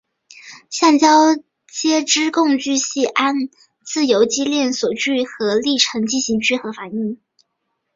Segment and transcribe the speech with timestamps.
[0.71, 1.05] 橡胶
[1.71, 3.35] 接枝共聚系按
[3.85, 7.21] 自由基链锁聚合历程进行聚合反应。